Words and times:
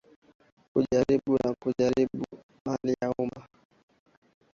na 0.57 0.63
kujaribu 0.73 1.31
na 1.43 1.53
kujaribu 1.61 2.23
kuharibu 2.25 2.51
mali 2.65 2.93
ya 3.01 3.07
umma 3.23 3.43